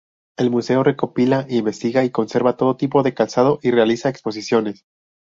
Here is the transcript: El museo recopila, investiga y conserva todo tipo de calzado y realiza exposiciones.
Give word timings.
El 0.35 0.49
museo 0.49 0.81
recopila, 0.81 1.45
investiga 1.47 2.03
y 2.03 2.09
conserva 2.09 2.57
todo 2.57 2.75
tipo 2.75 3.03
de 3.03 3.13
calzado 3.13 3.59
y 3.61 3.69
realiza 3.69 4.09
exposiciones. 4.09 4.83